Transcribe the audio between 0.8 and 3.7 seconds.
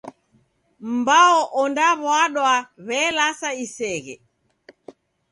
Mbao ondaw'adwa w'elasa